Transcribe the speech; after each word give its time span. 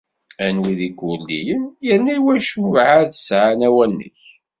Anwi 0.45 0.71
d 0.79 0.81
Ikurdiyen, 0.89 1.63
yerna 1.85 2.13
iwacu 2.17 2.55
ur 2.67 2.75
εad 2.85 3.11
sεin 3.25 3.59
awanek? 3.67 4.21